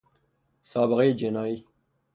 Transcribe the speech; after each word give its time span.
سابقهی 0.61 1.13
جنایی 1.15 1.65